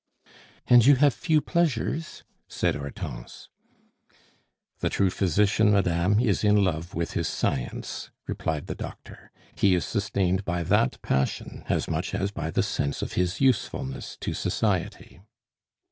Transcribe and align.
"And 0.65 0.83
you 0.83 0.95
have 0.95 1.13
few 1.13 1.41
pleasures?" 1.41 2.23
said 2.47 2.73
Hortense. 2.73 3.49
"The 4.79 4.89
true 4.89 5.11
physician, 5.11 5.71
madame, 5.71 6.19
is 6.19 6.43
in 6.43 6.63
love 6.63 6.95
with 6.95 7.11
his 7.11 7.27
science," 7.27 8.09
replied 8.25 8.65
the 8.65 8.73
doctor. 8.73 9.29
"He 9.55 9.75
is 9.75 9.85
sustained 9.85 10.43
by 10.43 10.63
that 10.63 10.99
passion 11.03 11.65
as 11.69 11.87
much 11.87 12.15
as 12.15 12.31
by 12.31 12.49
the 12.49 12.63
sense 12.63 13.03
of 13.03 13.13
his 13.13 13.39
usefulness 13.41 14.17
to 14.21 14.33
society. 14.33 15.21